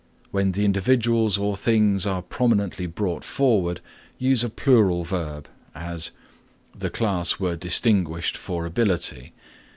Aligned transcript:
When 0.31 0.53
the 0.53 0.65
individuals 0.65 1.37
or 1.37 1.55
things 1.55 2.07
are 2.07 2.23
prominently 2.23 2.87
brought 2.87 3.23
forward, 3.23 3.81
use 4.17 4.43
a 4.43 4.49
plural 4.49 5.03
verb; 5.03 5.47
as 5.75 6.09
The 6.73 6.89
class 6.89 7.39
were 7.39 7.55
distinguished 7.55 8.35
for 8.35 8.65
ability. 8.65 9.31